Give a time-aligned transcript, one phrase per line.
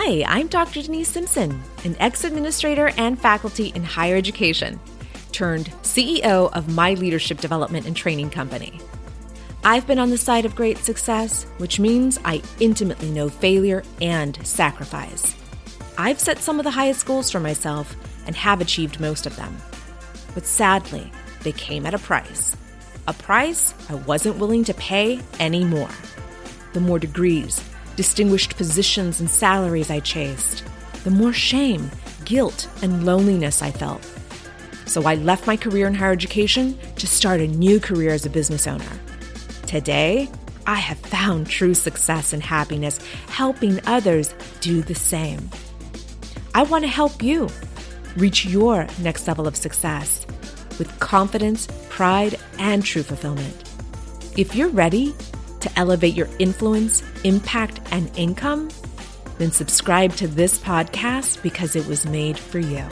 [0.00, 0.80] Hi, I'm Dr.
[0.80, 4.78] Denise Simpson, an ex administrator and faculty in higher education,
[5.32, 8.80] turned CEO of my leadership development and training company.
[9.64, 14.38] I've been on the side of great success, which means I intimately know failure and
[14.46, 15.34] sacrifice.
[15.98, 19.56] I've set some of the highest goals for myself and have achieved most of them.
[20.32, 21.10] But sadly,
[21.42, 22.56] they came at a price.
[23.08, 25.90] A price I wasn't willing to pay anymore.
[26.72, 27.58] The more degrees,
[27.98, 30.62] distinguished positions, and salaries I chased,
[31.02, 31.90] the more shame,
[32.24, 34.04] guilt, and loneliness I felt.
[34.86, 38.30] So I left my career in higher education to start a new career as a
[38.30, 39.00] business owner.
[39.66, 40.30] Today,
[40.64, 45.50] I have found true success and happiness helping others do the same.
[46.54, 47.48] I want to help you
[48.16, 50.24] reach your next level of success
[50.78, 53.56] with confidence, pride, and true fulfillment.
[54.36, 55.16] If you're ready
[55.60, 58.70] to elevate your influence, impact, and income?
[59.38, 62.84] Then subscribe to this podcast because it was made for you.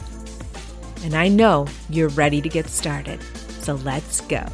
[1.02, 3.22] And I know you're ready to get started.
[3.60, 4.44] So let's go.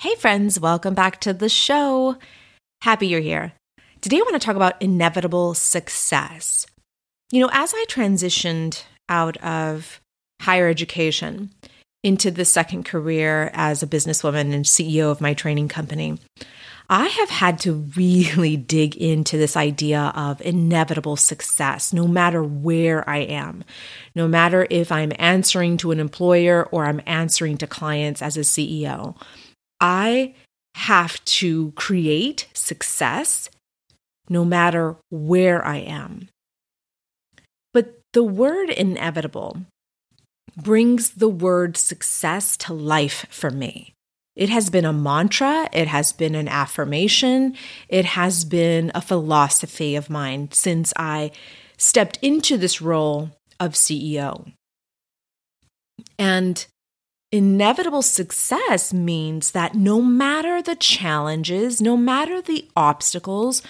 [0.00, 2.16] Hey, friends, welcome back to the show.
[2.82, 3.52] Happy you're here.
[4.00, 6.66] Today, I want to talk about inevitable success.
[7.32, 10.00] You know, as I transitioned out of
[10.40, 11.50] higher education
[12.04, 16.16] into the second career as a businesswoman and CEO of my training company,
[16.88, 23.08] I have had to really dig into this idea of inevitable success, no matter where
[23.08, 23.64] I am,
[24.14, 28.40] no matter if I'm answering to an employer or I'm answering to clients as a
[28.40, 29.16] CEO.
[29.80, 30.34] I
[30.76, 33.50] have to create success
[34.28, 36.28] no matter where I am.
[37.72, 39.62] But the word inevitable
[40.56, 43.94] brings the word success to life for me.
[44.34, 47.56] It has been a mantra, it has been an affirmation,
[47.88, 51.32] it has been a philosophy of mine since I
[51.76, 54.52] stepped into this role of CEO.
[56.18, 56.64] And
[57.30, 63.60] Inevitable success means that no matter the challenges, no matter the obstacles,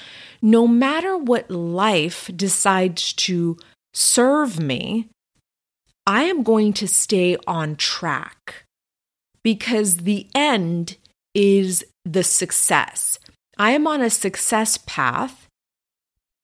[0.40, 3.56] no matter what life decides to
[3.92, 5.08] serve me,
[6.06, 8.64] I am going to stay on track
[9.42, 10.96] because the end
[11.34, 13.18] is the success.
[13.58, 15.48] I am on a success path,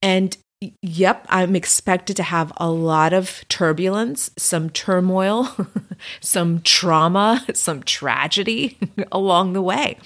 [0.03, 0.37] and
[0.83, 5.49] Yep, I'm expected to have a lot of turbulence, some turmoil,
[6.21, 8.79] some trauma, some tragedy
[9.13, 9.99] along the way.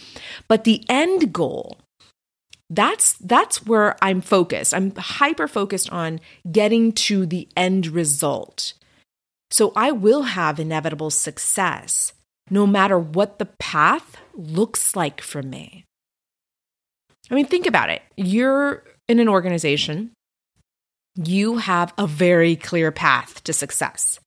[0.49, 1.79] But the end goal,
[2.71, 4.75] that's that's where I'm focused.
[4.75, 6.21] I'm hyper focused on
[6.51, 8.75] getting to the end result.
[9.51, 12.13] So I will have inevitable success
[12.51, 15.85] no matter what the path looks like for me.
[17.31, 18.03] I mean, think about it.
[18.17, 20.13] You're in an organization
[21.25, 24.21] you have a very clear path to success,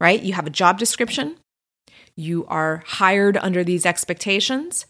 [0.00, 0.22] right?
[0.22, 1.36] You have a job description,
[2.16, 4.86] you are hired under these expectations.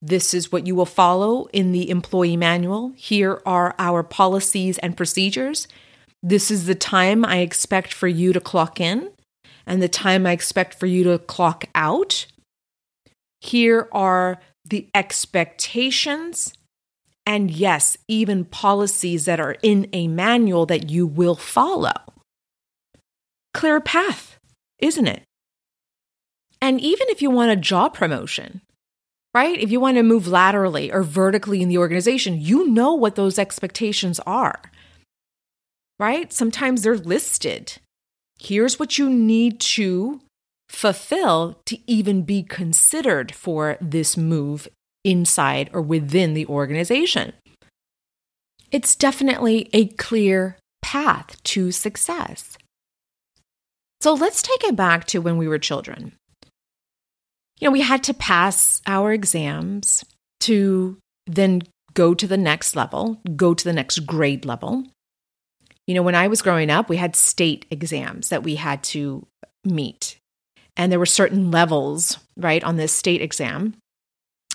[0.00, 2.92] This is what you will follow in the employee manual.
[2.96, 5.66] Here are our policies and procedures.
[6.22, 9.10] This is the time I expect for you to clock in
[9.66, 12.26] and the time I expect for you to clock out.
[13.40, 16.52] Here are the expectations
[17.28, 21.92] and yes, even policies that are in a manual that you will follow.
[23.52, 24.38] Clear path,
[24.78, 25.24] isn't it?
[26.62, 28.62] And even if you want a job promotion,
[29.34, 29.60] right?
[29.60, 33.38] If you want to move laterally or vertically in the organization, you know what those
[33.38, 34.62] expectations are,
[36.00, 36.32] right?
[36.32, 37.74] Sometimes they're listed.
[38.40, 40.22] Here's what you need to
[40.70, 44.66] fulfill to even be considered for this move
[45.08, 47.32] inside or within the organization.
[48.70, 52.58] It's definitely a clear path to success.
[54.02, 56.12] So let's take it back to when we were children.
[57.58, 60.04] You know, we had to pass our exams
[60.40, 61.62] to then
[61.94, 64.84] go to the next level, go to the next grade level.
[65.86, 69.26] You know, when I was growing up, we had state exams that we had to
[69.64, 70.18] meet.
[70.76, 73.74] And there were certain levels, right, on this state exam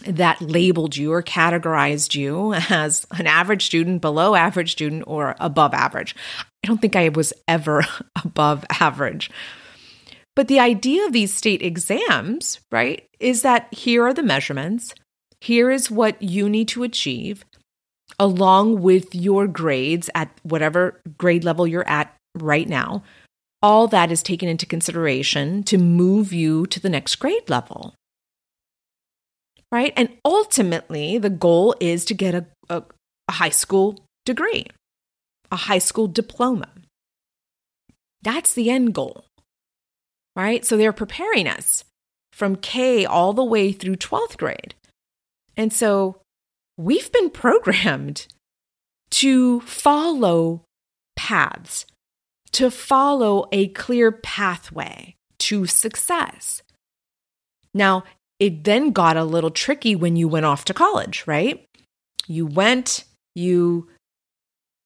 [0.06, 5.74] that labeled you or categorized you as an average student, below average student, or above
[5.74, 6.16] average.
[6.64, 7.84] I don't think I was ever
[8.24, 9.30] above average.
[10.36, 14.96] But the idea of these state exams, right, is that here are the measurements,
[15.42, 17.46] here is what you need to achieve,
[18.20, 23.04] along with your grades at whatever grade level you're at right now.
[23.64, 27.96] all that is taken into consideration to move you to the next grade level.
[29.74, 29.92] Right?
[29.98, 32.84] And ultimately, the goal is to get a, a,
[33.28, 34.68] a high school degree,
[35.52, 36.70] a high school diploma.
[38.22, 39.26] That's the end goal.
[40.36, 40.64] Right?
[40.64, 41.86] So they're preparing us
[42.34, 44.76] from K all the way through 12th grade.
[45.58, 46.22] And so
[46.78, 48.28] we've been programmed
[49.10, 50.66] to follow
[51.16, 51.88] paths,
[52.52, 56.62] to follow a clear pathway to success.
[57.74, 58.04] Now,
[58.44, 61.66] it then got a little tricky when you went off to college, right?
[62.28, 63.06] You went,
[63.36, 63.88] you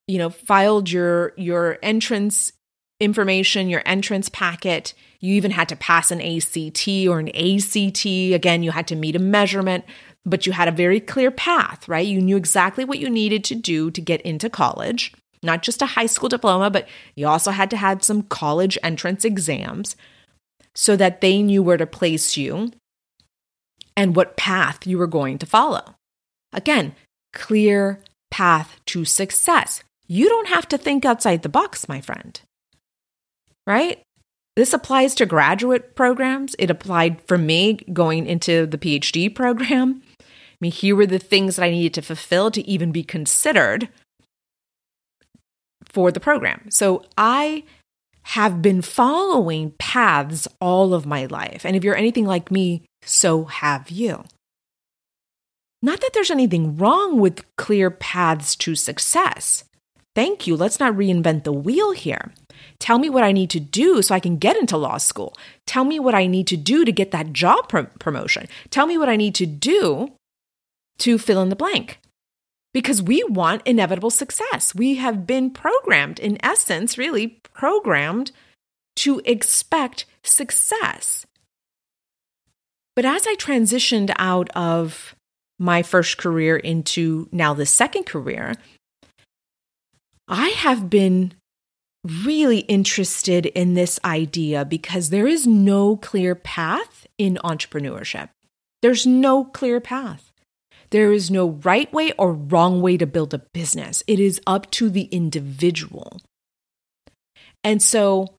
[0.07, 2.53] you know, filed your your entrance
[2.99, 4.93] information, your entrance packet.
[5.19, 8.05] You even had to pass an SAT or an ACT.
[8.05, 9.85] Again, you had to meet a measurement,
[10.25, 12.05] but you had a very clear path, right?
[12.05, 15.13] You knew exactly what you needed to do to get into college,
[15.43, 19.25] not just a high school diploma, but you also had to have some college entrance
[19.25, 19.95] exams
[20.75, 22.71] so that they knew where to place you
[23.97, 25.95] and what path you were going to follow.
[26.53, 26.95] Again,
[27.33, 27.99] clear
[28.31, 29.83] path to success.
[30.07, 32.39] You don't have to think outside the box, my friend
[33.67, 34.01] right?
[34.55, 36.55] This applies to graduate programs.
[36.57, 40.01] It applied for me going into the PhD program.
[40.19, 40.23] I
[40.59, 43.89] mean, here were the things that I needed to fulfill to even be considered
[45.83, 46.71] for the program.
[46.71, 47.63] So I
[48.23, 51.63] have been following paths all of my life.
[51.63, 54.23] And if you're anything like me, so have you.
[55.81, 59.63] Not that there's anything wrong with clear paths to success.
[60.15, 60.55] Thank you.
[60.55, 62.33] Let's not reinvent the wheel here.
[62.79, 65.37] Tell me what I need to do so I can get into law school.
[65.67, 68.47] Tell me what I need to do to get that job promotion.
[68.71, 70.13] Tell me what I need to do
[70.97, 71.99] to fill in the blank.
[72.73, 74.73] Because we want inevitable success.
[74.73, 78.31] We have been programmed, in essence, really programmed
[78.97, 81.26] to expect success.
[82.97, 85.15] But as I transitioned out of
[85.59, 88.55] my first career into now the second career,
[90.27, 91.33] I have been
[92.03, 98.29] really interested in this idea because there is no clear path in entrepreneurship.
[98.81, 100.31] There's no clear path.
[100.89, 104.01] There is no right way or wrong way to build a business.
[104.07, 106.19] It is up to the individual.
[107.63, 108.33] And so,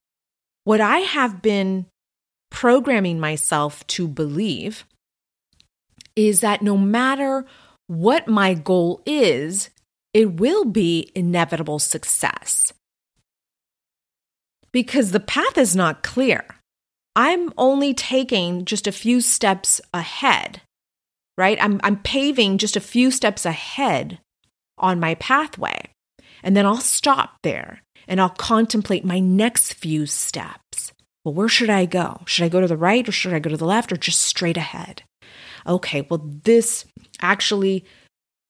[0.65, 1.87] what I have been
[2.51, 4.85] programming myself to believe
[6.17, 7.45] is that no matter
[7.87, 9.71] what my goal is,
[10.13, 12.73] it will be inevitable success
[14.73, 16.45] because the path is not clear.
[17.17, 20.63] I'm only taking just a few steps ahead,
[21.37, 21.59] right?
[21.61, 24.19] I'm, I'm paving just a few steps ahead
[24.77, 25.91] on my pathway.
[26.43, 30.88] And then I'll stop there and I'll contemplate my next few steps.
[31.29, 32.23] Well, where should I go?
[32.25, 34.23] Should I go to the right or should I go to the left or just
[34.23, 35.03] straight ahead?
[35.67, 36.87] Okay, well, this
[37.21, 37.85] actually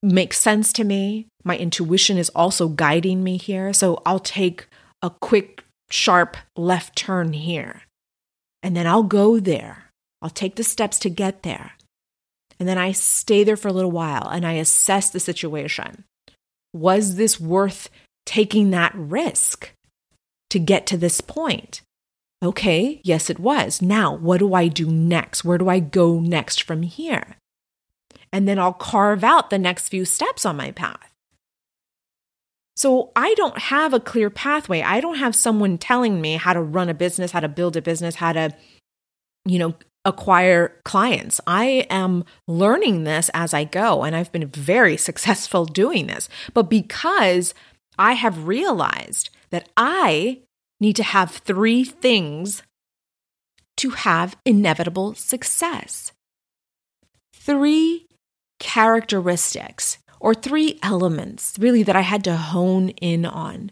[0.01, 1.27] makes sense to me.
[1.43, 3.73] My intuition is also guiding me here.
[3.73, 4.65] So I'll take
[5.01, 7.81] a quick sharp left turn here.
[8.63, 9.89] And then I'll go there.
[10.21, 11.73] I'll take the steps to get there.
[12.61, 16.05] And then I stay there for a little while and I assess the situation.
[16.73, 17.89] Was this worth
[18.25, 19.73] taking that risk
[20.49, 21.81] to get to this point?
[22.41, 23.81] Okay, yes, it was.
[23.81, 25.43] Now, what do I do next?
[25.43, 27.35] Where do I go next from here?
[28.31, 31.11] And then I'll carve out the next few steps on my path.
[32.77, 34.81] So I don't have a clear pathway.
[34.81, 37.81] I don't have someone telling me how to run a business, how to build a
[37.81, 38.51] business, how to,
[39.43, 41.41] you know, acquire clients.
[41.45, 46.29] I am learning this as I go, and I've been very successful doing this.
[46.53, 47.53] But because
[47.97, 50.39] I have realized that I
[50.79, 52.63] need to have three things
[53.77, 56.11] to have inevitable success.
[57.33, 58.07] Three
[58.59, 63.71] characteristics or three elements really that I had to hone in on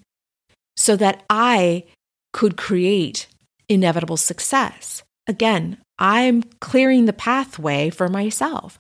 [0.76, 1.84] so that I
[2.32, 3.28] could create
[3.68, 5.04] inevitable success.
[5.28, 8.80] Again, I'm clearing the pathway for myself.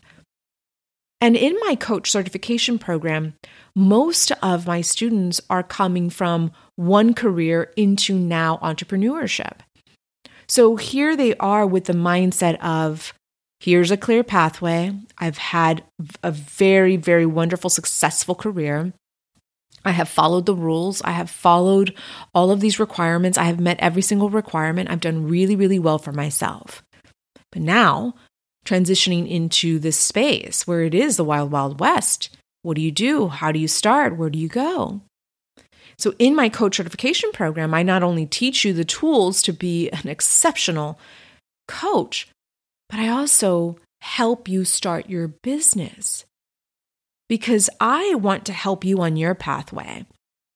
[1.19, 3.33] And in my coach certification program,
[3.75, 9.59] most of my students are coming from one career into now entrepreneurship.
[10.47, 13.13] So here they are with the mindset of
[13.59, 14.93] Here's a clear pathway.
[15.17, 15.83] I've had
[16.21, 18.93] a very, very wonderful, successful career.
[19.83, 21.01] I have followed the rules.
[21.01, 21.95] I have followed
[22.35, 23.37] all of these requirements.
[23.37, 24.91] I have met every single requirement.
[24.91, 26.83] I've done really, really well for myself.
[27.51, 28.13] But now,
[28.67, 33.27] transitioning into this space where it is the wild, wild west, what do you do?
[33.27, 34.17] How do you start?
[34.17, 35.01] Where do you go?
[35.97, 39.89] So, in my coach certification program, I not only teach you the tools to be
[39.89, 40.99] an exceptional
[41.67, 42.27] coach,
[42.89, 46.25] but I also help you start your business
[47.29, 50.05] because I want to help you on your pathway,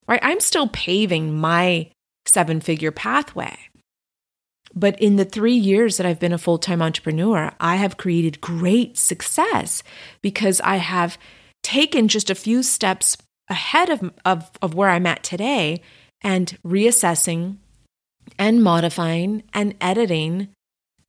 [0.07, 0.19] right?
[0.21, 1.89] I'm still paving my
[2.25, 3.57] seven figure pathway.
[4.73, 8.41] But in the three years that I've been a full time entrepreneur, I have created
[8.41, 9.83] great success
[10.21, 11.17] because I have
[11.63, 13.17] taken just a few steps
[13.49, 15.81] ahead of, of, of where I'm at today
[16.21, 17.57] and reassessing
[18.39, 20.49] and modifying and editing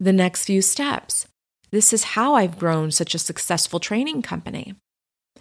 [0.00, 1.26] the next few steps.
[1.70, 4.74] This is how I've grown such a successful training company.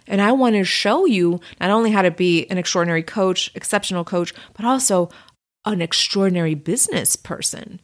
[0.06, 4.04] And I want to show you not only how to be an extraordinary coach, exceptional
[4.04, 5.10] coach, but also
[5.64, 7.80] an extraordinary business person,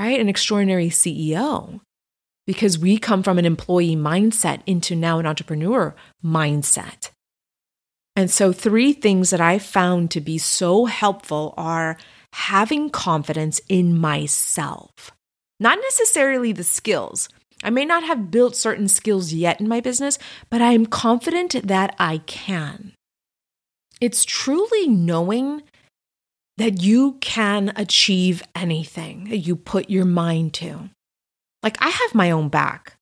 [0.00, 0.18] right?
[0.18, 1.80] An extraordinary CEO.
[2.46, 7.10] Because we come from an employee mindset into now an entrepreneur mindset.
[8.16, 11.96] And so, three things that I found to be so helpful are
[12.32, 15.12] having confidence in myself,
[15.60, 17.28] not necessarily the skills.
[17.62, 21.54] I may not have built certain skills yet in my business, but I am confident
[21.62, 22.94] that I can.
[24.00, 25.62] It's truly knowing
[26.60, 30.90] that you can achieve anything that you put your mind to.
[31.62, 32.96] Like, I have my own back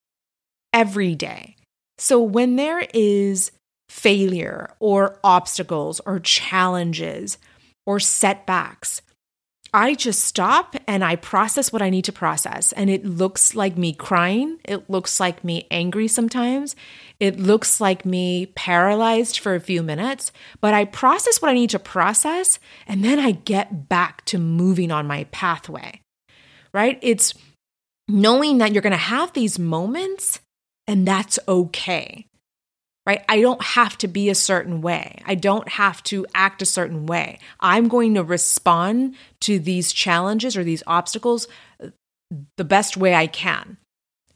[0.72, 1.56] every day.
[1.98, 3.50] So, when there is
[3.88, 7.38] failure or obstacles or challenges
[7.86, 9.02] or setbacks,
[9.72, 12.72] I just stop and I process what I need to process.
[12.72, 14.58] And it looks like me crying.
[14.64, 16.74] It looks like me angry sometimes.
[17.20, 20.32] It looks like me paralyzed for a few minutes.
[20.60, 24.90] But I process what I need to process and then I get back to moving
[24.90, 26.00] on my pathway,
[26.72, 26.98] right?
[27.02, 27.34] It's
[28.08, 30.40] knowing that you're going to have these moments
[30.86, 32.24] and that's okay
[33.08, 33.24] right?
[33.26, 35.22] I don't have to be a certain way.
[35.24, 37.38] I don't have to act a certain way.
[37.58, 41.48] I'm going to respond to these challenges or these obstacles
[42.58, 43.78] the best way I can.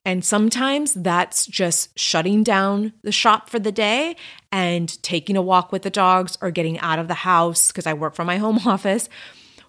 [0.07, 4.17] And sometimes that's just shutting down the shop for the day
[4.51, 7.93] and taking a walk with the dogs or getting out of the house because I
[7.93, 9.11] work from my home office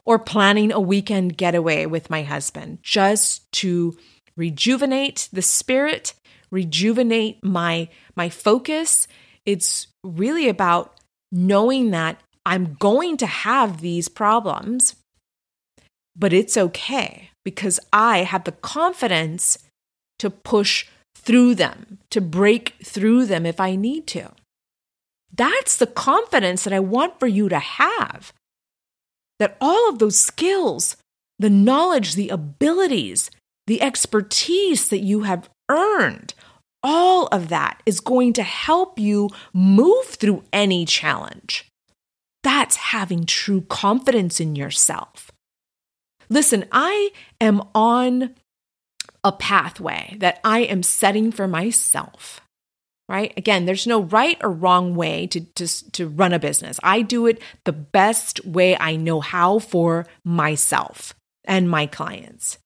[0.06, 3.98] or planning a weekend getaway with my husband just to
[4.38, 6.14] rejuvenate the spirit
[6.54, 9.08] rejuvenate my my focus.
[9.46, 10.96] It's really about
[11.32, 14.96] knowing that I'm going to have these problems,
[16.16, 19.58] but it's okay because I have the confidence
[20.20, 20.86] to push
[21.18, 24.32] through them, to break through them if I need to.
[25.36, 28.32] That's the confidence that I want for you to have.
[29.40, 30.96] That all of those skills,
[31.40, 33.32] the knowledge, the abilities,
[33.66, 36.33] the expertise that you have earned,
[36.84, 41.70] all of that is going to help you move through any challenge.
[42.44, 45.32] That's having true confidence in yourself.
[46.30, 48.36] Listen, I am on
[49.24, 52.42] a pathway that I am setting for myself.
[53.10, 53.34] Right?
[53.36, 56.80] Again, there's no right or wrong way to, to, to run a business.
[56.82, 61.14] I do it the best way I know how for myself
[61.46, 62.58] and my clients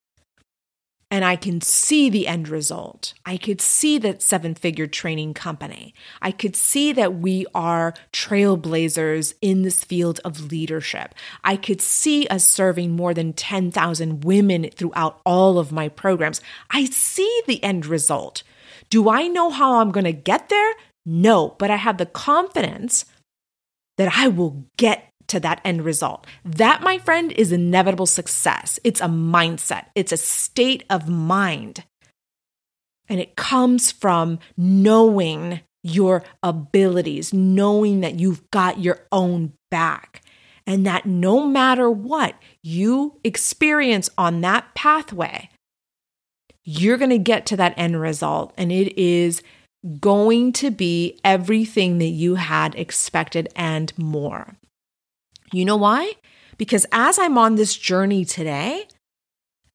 [1.10, 3.14] and I can see the end result.
[3.26, 5.94] I could see that seven figure training company.
[6.22, 11.16] I could see that we are trailblazers in this field of leadership.
[11.44, 16.42] I could see us serving more than 10,000 women throughout all of my programs.
[16.72, 18.44] I see the end result.
[18.90, 20.74] Do I know how I'm going to get there?
[21.06, 23.06] No, but I have the confidence
[23.98, 26.26] that I will get to that end result.
[26.44, 28.80] That, my friend, is inevitable success.
[28.84, 31.84] It's a mindset, it's a state of mind.
[33.10, 40.22] And it comes from knowing your abilities, knowing that you've got your own back,
[40.66, 45.50] and that no matter what you experience on that pathway,
[46.66, 48.54] you're going to get to that end result.
[48.58, 49.42] And it is
[50.02, 54.58] going to be everything that you had expected and more.
[55.52, 56.14] You know why?
[56.58, 58.88] Because as I'm on this journey today,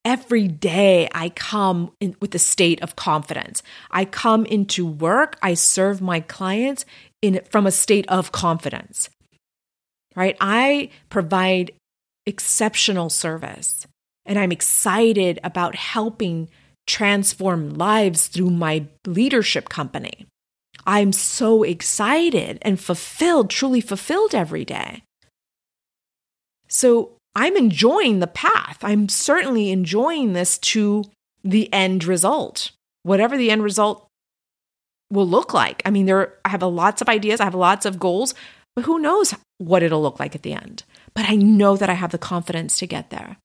[0.04, 3.62] every day I come in with a state of confidence.
[3.90, 6.84] I come into work, I serve my clients
[7.20, 9.08] in from a state of confidence.
[10.14, 10.36] Right?
[10.40, 11.72] I provide
[12.26, 13.86] exceptional service
[14.26, 16.48] and I'm excited about helping
[16.86, 20.26] transform lives through my leadership company.
[20.86, 25.02] I'm so excited and fulfilled, truly fulfilled every day.
[26.72, 28.78] So I'm enjoying the path.
[28.82, 31.04] I'm certainly enjoying this to
[31.44, 32.70] the end result,
[33.02, 34.08] whatever the end result
[35.10, 35.82] will look like.
[35.84, 38.34] I mean, there I have lots of ideas, I have lots of goals,
[38.74, 40.84] but who knows what it'll look like at the end.
[41.14, 43.36] but I know that I have the confidence to get there.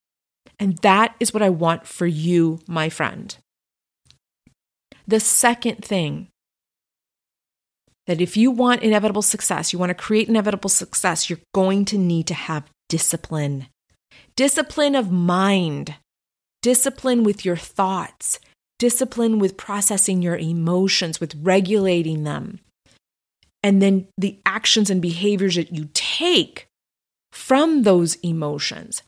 [0.58, 3.36] And that is what I want for you, my friend.
[5.06, 6.30] The second thing
[8.08, 11.98] that if you want inevitable success, you want to create inevitable success, you're going to
[11.98, 13.68] need to have discipline.
[14.36, 15.96] Discipline of mind,
[16.62, 18.40] discipline with your thoughts,
[18.80, 22.60] discipline with processing your emotions, with regulating them.
[23.64, 26.68] And then the actions and behaviors that you take
[27.32, 29.04] from those emotions.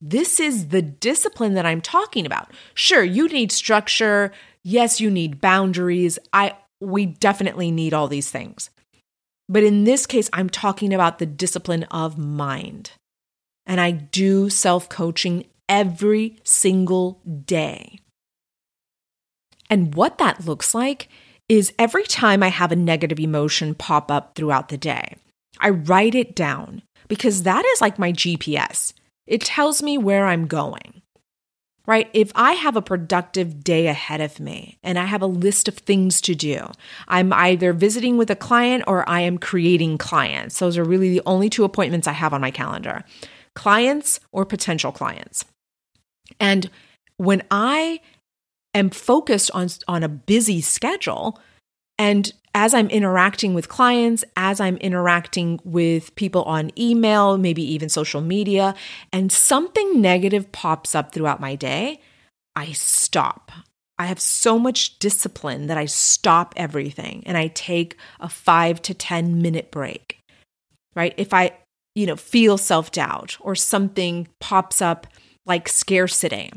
[0.00, 2.52] This is the discipline that I'm talking about.
[2.74, 4.32] Sure, you need structure.
[4.62, 6.18] Yes, you need boundaries.
[6.32, 8.68] I we definitely need all these things.
[9.48, 12.92] But in this case, I'm talking about the discipline of mind.
[13.66, 18.00] And I do self coaching every single day.
[19.68, 21.08] And what that looks like
[21.48, 25.16] is every time I have a negative emotion pop up throughout the day,
[25.60, 28.92] I write it down because that is like my GPS.
[29.26, 31.02] It tells me where I'm going,
[31.86, 32.08] right?
[32.12, 35.78] If I have a productive day ahead of me and I have a list of
[35.78, 36.68] things to do,
[37.08, 40.58] I'm either visiting with a client or I am creating clients.
[40.58, 43.04] Those are really the only two appointments I have on my calendar
[43.56, 45.44] clients or potential clients.
[46.38, 46.70] And
[47.16, 48.00] when I
[48.74, 51.40] am focused on, on a busy schedule,
[51.98, 57.88] and as I'm interacting with clients, as I'm interacting with people on email, maybe even
[57.88, 58.74] social media,
[59.12, 62.00] and something negative pops up throughout my day,
[62.54, 63.50] I stop.
[63.98, 68.94] I have so much discipline that I stop everything and I take a five to
[68.94, 70.18] 10 minute break,
[70.94, 71.14] right?
[71.16, 71.52] If I,
[71.96, 75.08] you know, feel self doubt or something pops up
[75.46, 76.52] like scarcity,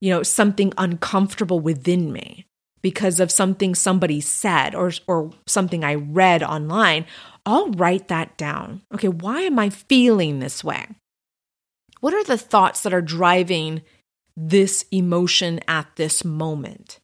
[0.00, 2.46] you know, something uncomfortable within me
[2.82, 7.06] because of something somebody said or, or something I read online,
[7.46, 8.82] I'll write that down.
[8.92, 10.86] Okay, why am I feeling this way?
[12.00, 13.82] What are the thoughts that are driving
[14.36, 17.00] this emotion at this moment?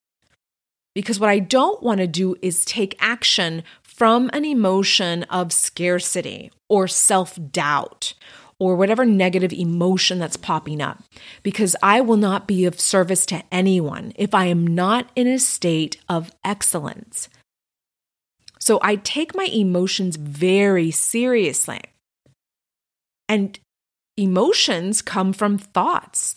[0.94, 3.62] Because what I don't want to do is take action
[4.00, 8.14] from an emotion of scarcity or self doubt
[8.58, 11.02] or whatever negative emotion that's popping up,
[11.42, 15.38] because I will not be of service to anyone if I am not in a
[15.38, 17.28] state of excellence.
[18.58, 21.82] So I take my emotions very seriously.
[23.28, 23.60] And
[24.16, 26.36] emotions come from thoughts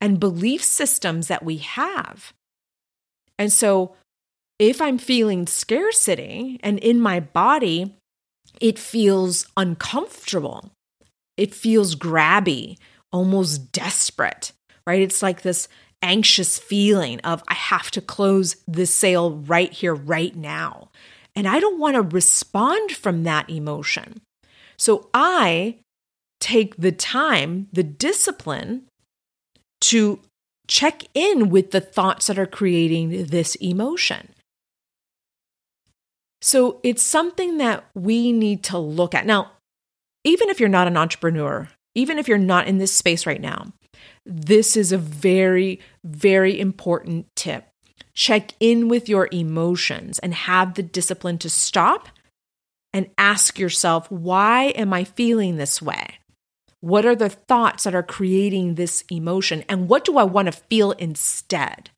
[0.00, 2.32] and belief systems that we have.
[3.38, 3.96] And so
[4.70, 7.94] if I'm feeling scarcity and in my body,
[8.60, 10.70] it feels uncomfortable
[11.36, 12.78] it feels grabby,
[13.10, 14.52] almost desperate,
[14.86, 15.00] right?
[15.00, 15.68] It's like this
[16.02, 20.90] anxious feeling of, I have to close this sale right here, right now.
[21.34, 24.20] And I don't want to respond from that emotion.
[24.76, 25.76] So I
[26.40, 28.82] take the time, the discipline
[29.82, 30.20] to
[30.68, 34.28] check in with the thoughts that are creating this emotion.
[36.42, 39.24] So it's something that we need to look at.
[39.24, 39.52] Now,
[40.24, 43.72] even if you're not an entrepreneur, even if you're not in this space right now,
[44.26, 47.66] this is a very, very important tip.
[48.12, 52.08] Check in with your emotions and have the discipline to stop
[52.92, 56.18] and ask yourself, why am I feeling this way?
[56.80, 59.64] What are the thoughts that are creating this emotion?
[59.68, 61.90] And what do I want to feel instead?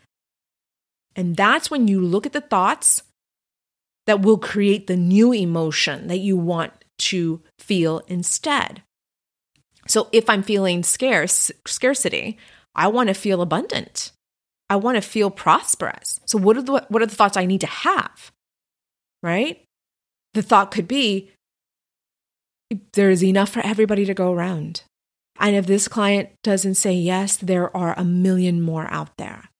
[1.16, 3.02] And that's when you look at the thoughts
[4.06, 8.82] that will create the new emotion that you want to feel instead.
[9.86, 12.38] So if I'm feeling scarce, scarcity,
[12.74, 14.12] I want to feel abundant.
[14.70, 16.20] I want to feel prosperous.
[16.26, 18.32] So what are the what are the thoughts I need to have?
[19.22, 19.62] Right?
[20.32, 21.30] The thought could be
[22.94, 24.82] there's enough for everybody to go around.
[25.38, 29.50] And if this client doesn't say yes, there are a million more out there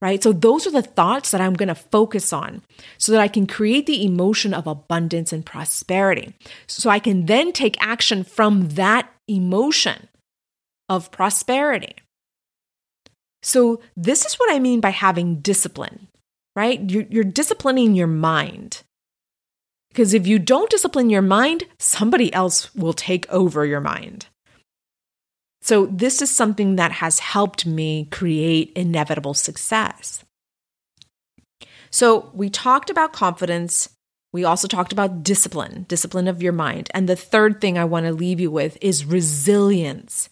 [0.00, 0.22] right?
[0.22, 2.62] So those are the thoughts that I'm going to focus on
[2.98, 6.34] so that I can create the emotion of abundance and prosperity.
[6.66, 10.08] So I can then take action from that emotion
[10.88, 11.94] of prosperity.
[13.42, 16.08] So this is what I mean by having discipline,
[16.56, 16.80] right?
[16.90, 18.82] You're, you're disciplining your mind.
[19.90, 24.26] Because if you don't discipline your mind, somebody else will take over your mind.
[25.62, 30.24] So, this is something that has helped me create inevitable success.
[31.90, 33.90] So, we talked about confidence.
[34.32, 36.90] We also talked about discipline, discipline of your mind.
[36.94, 40.30] And the third thing I want to leave you with is resilience,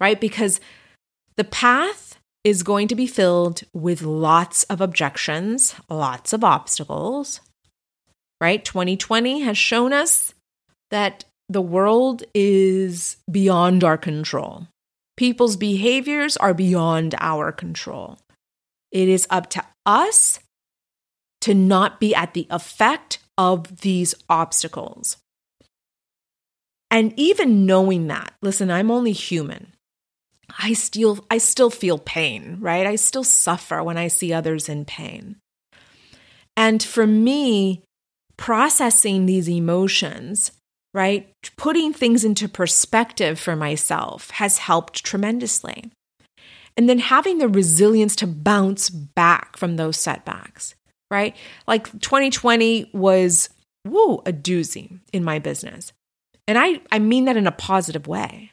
[0.00, 0.20] right?
[0.20, 0.60] Because
[1.36, 7.40] the path is going to be filled with lots of objections, lots of obstacles,
[8.40, 8.64] right?
[8.64, 10.34] 2020 has shown us
[10.90, 14.68] that the world is beyond our control.
[15.16, 18.18] People's behaviors are beyond our control.
[18.92, 20.40] It is up to us
[21.40, 25.16] to not be at the effect of these obstacles.
[26.90, 29.72] And even knowing that, listen, I'm only human.
[30.58, 32.86] I still I still feel pain, right?
[32.86, 35.36] I still suffer when I see others in pain.
[36.56, 37.82] And for me,
[38.36, 40.52] processing these emotions,
[40.94, 41.30] right?
[41.56, 45.90] Putting things into perspective for myself has helped tremendously.
[46.76, 50.74] And then having the resilience to bounce back from those setbacks,
[51.10, 51.36] right?
[51.66, 53.48] Like 2020 was,
[53.86, 55.92] woo, a doozy in my business.
[56.46, 58.52] And I, I mean that in a positive way.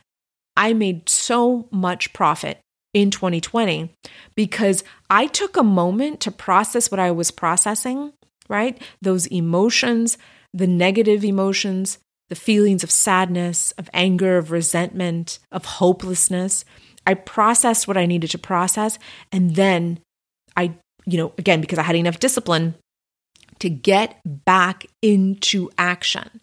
[0.58, 2.60] I made so much profit
[2.94, 3.94] in 2020
[4.36, 8.14] because I took a moment to process what I was processing,
[8.50, 8.82] right?
[9.02, 10.18] Those emotions,
[10.54, 16.66] the negative emotions, the feelings of sadness, of anger, of resentment, of hopelessness.
[17.06, 18.98] I processed what I needed to process.
[19.32, 20.00] And then
[20.58, 20.74] I,
[21.06, 22.76] you know, again, because I had enough discipline
[23.60, 26.42] to get back into action.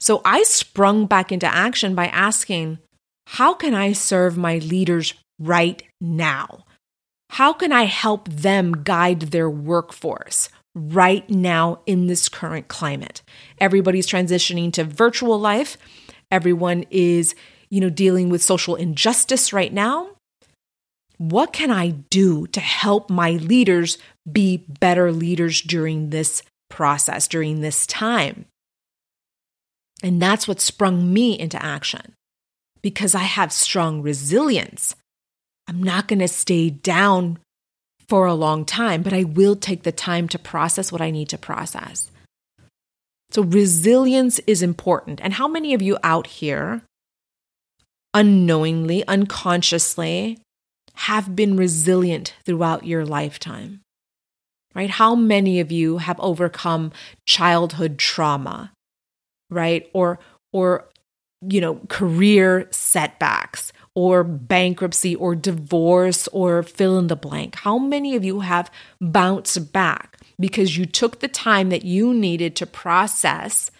[0.00, 2.78] So I sprung back into action by asking,
[3.26, 6.64] how can I serve my leaders right now?
[7.30, 13.22] How can I help them guide their workforce right now in this current climate?
[13.58, 15.78] Everybody's transitioning to virtual life.
[16.30, 17.34] Everyone is,
[17.70, 20.10] you know, dealing with social injustice right now.
[21.18, 23.96] What can I do to help my leaders
[24.30, 28.44] be better leaders during this process, during this time?
[30.02, 32.12] And that's what sprung me into action
[32.82, 34.94] because I have strong resilience.
[35.66, 37.38] I'm not going to stay down
[38.08, 41.28] for a long time, but I will take the time to process what I need
[41.30, 42.10] to process.
[43.30, 45.20] So, resilience is important.
[45.20, 46.82] And how many of you out here,
[48.14, 50.38] unknowingly, unconsciously,
[50.94, 53.80] have been resilient throughout your lifetime?
[54.74, 54.90] Right?
[54.90, 56.92] How many of you have overcome
[57.26, 58.72] childhood trauma,
[59.50, 59.90] right?
[59.92, 60.18] Or,
[60.52, 60.86] or
[61.40, 67.56] you know, career setbacks or bankruptcy or divorce or fill in the blank?
[67.56, 72.54] How many of you have bounced back because you took the time that you needed
[72.56, 73.70] to process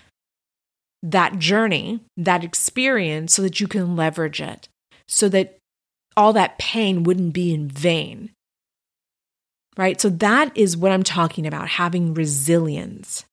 [1.02, 4.68] that journey, that experience, so that you can leverage it,
[5.06, 5.58] so that
[6.16, 8.30] all that pain wouldn't be in vain?
[9.76, 10.00] Right?
[10.00, 13.26] So, that is what I'm talking about having resilience.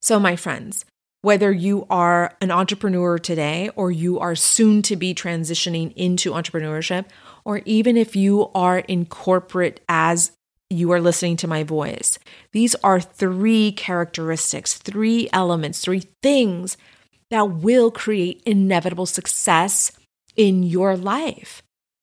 [0.00, 0.84] So, my friends,
[1.22, 7.06] whether you are an entrepreneur today or you are soon to be transitioning into entrepreneurship,
[7.44, 10.32] or even if you are in corporate as
[10.70, 12.18] you are listening to my voice,
[12.52, 16.76] these are three characteristics, three elements, three things
[17.30, 19.92] that will create inevitable success
[20.36, 21.62] in your life.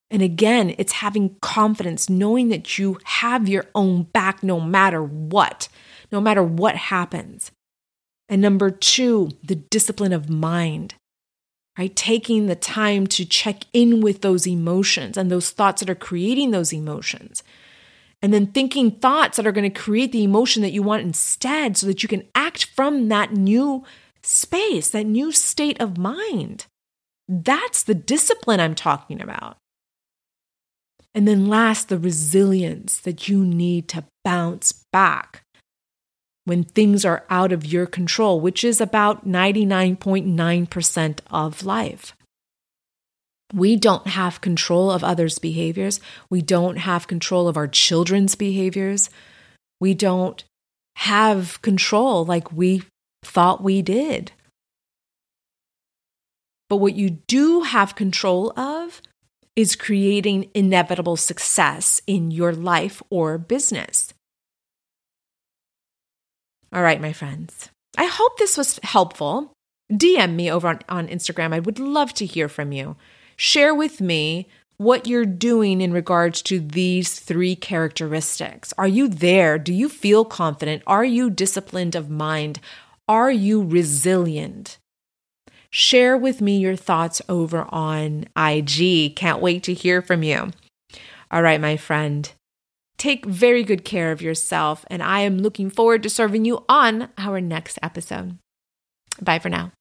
[0.09, 5.67] And again, it's having confidence, knowing that you have your own back no matter what,
[6.11, 7.51] no matter what happens.
[8.29, 10.95] And number two, the discipline of mind,
[11.77, 11.95] right?
[11.95, 16.51] Taking the time to check in with those emotions and those thoughts that are creating
[16.51, 17.43] those emotions.
[18.21, 21.77] And then thinking thoughts that are going to create the emotion that you want instead
[21.77, 23.83] so that you can act from that new
[24.23, 26.65] space, that new state of mind.
[27.27, 29.57] That's the discipline I'm talking about.
[31.13, 35.43] And then last, the resilience that you need to bounce back
[36.47, 42.15] when things are out of your control, which is about 99.9% of life.
[43.53, 45.99] We don't have control of others' behaviors.
[46.29, 49.09] We don't have control of our children's behaviors.
[49.81, 50.45] We don't
[50.95, 52.83] have control like we
[53.25, 54.31] thought we did.
[56.69, 59.01] But what you do have control of
[59.57, 64.13] is creating inevitable success in your life or business.
[66.73, 67.69] All right, my friends.
[67.97, 69.53] I hope this was helpful.
[69.91, 71.53] DM me over on, on Instagram.
[71.53, 72.95] I would love to hear from you.
[73.35, 78.73] Share with me what you're doing in regards to these three characteristics.
[78.77, 79.57] Are you there?
[79.57, 80.83] Do you feel confident?
[80.85, 82.59] Are you disciplined of mind?
[83.07, 84.77] Are you resilient?
[85.69, 89.15] Share with me your thoughts over on IG.
[89.15, 90.51] Can't wait to hear from you.
[91.31, 92.31] All right, my friend.
[92.97, 97.09] Take very good care of yourself, and I am looking forward to serving you on
[97.17, 98.39] our next episode.
[99.21, 99.71] Bye for now.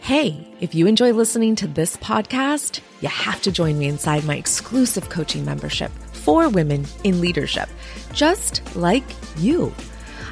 [0.00, 4.36] Hey, if you enjoy listening to this podcast, you have to join me inside my
[4.36, 7.68] exclusive coaching membership for women in leadership,
[8.14, 9.04] just like
[9.36, 9.70] you.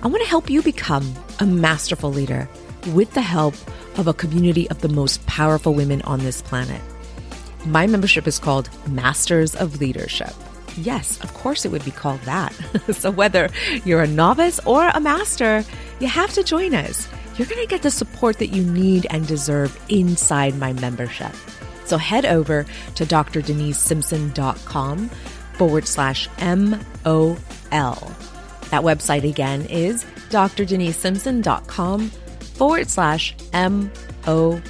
[0.03, 2.49] I want to help you become a masterful leader
[2.95, 3.55] with the help
[3.99, 6.81] of a community of the most powerful women on this planet.
[7.67, 10.33] My membership is called Masters of Leadership.
[10.77, 12.53] Yes, of course it would be called that.
[12.93, 13.49] so whether
[13.85, 15.65] you're a novice or a master,
[16.01, 17.09] you have to join us.
[17.37, 21.33] You're going to get the support that you need and deserve inside my membership.
[21.85, 22.65] So head over
[22.97, 25.09] to drdenisesimpson.com
[25.55, 27.37] forward slash MOL.
[28.71, 32.11] That website again is drdenisesimpson.com
[32.57, 34.61] forward slash MOL.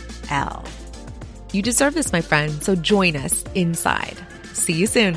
[1.53, 4.17] You deserve this, my friend, so join us inside.
[4.53, 5.17] See you soon.